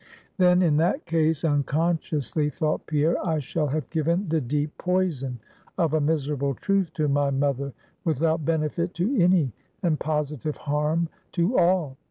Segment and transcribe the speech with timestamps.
[0.39, 5.37] Then in that case, unconsciously thought Pierre, I shall have given the deep poison
[5.77, 7.71] of a miserable truth to my mother,
[8.03, 9.53] without benefit to any,
[9.83, 11.97] and positive harm to all.